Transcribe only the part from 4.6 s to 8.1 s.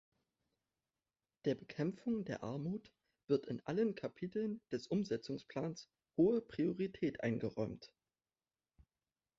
des Umsetzungsplans hohe Priorität eingeräumt.